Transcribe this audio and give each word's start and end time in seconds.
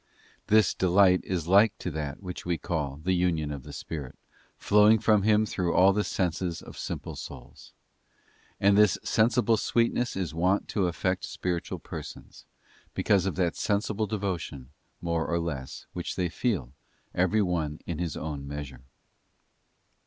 This 0.47 0.73
delight 0.73 1.21
is 1.23 1.47
like 1.47 1.77
to 1.77 1.91
that 1.91 2.23
which 2.23 2.43
we 2.43 2.57
call 2.57 2.97
the 3.03 3.13
Union 3.13 3.51
of 3.51 3.61
the 3.61 3.71
Spirit, 3.71 4.17
flowing 4.57 4.97
from 4.97 5.21
Him 5.21 5.45
through 5.45 5.75
all 5.75 5.93
the 5.93 6.03
senses 6.03 6.59
of 6.63 6.75
simple 6.75 7.15
souls. 7.15 7.71
And 8.59 8.75
this 8.75 8.97
sensible 9.03 9.57
sweetness 9.57 10.15
is 10.15 10.33
wont 10.33 10.67
to 10.69 10.87
affect 10.87 11.25
spiritual 11.25 11.77
persons, 11.77 12.45
because 12.95 13.27
of 13.27 13.35
that 13.35 13.55
sensible 13.55 14.07
devotion, 14.07 14.71
more 15.01 15.27
or 15.27 15.37
less, 15.37 15.85
which 15.93 16.15
they 16.15 16.29
feel, 16.29 16.73
every 17.13 17.43
one 17.43 17.77
in 17.85 17.99
his 17.99 18.17
own 18.17 18.47
measure. 18.47 18.81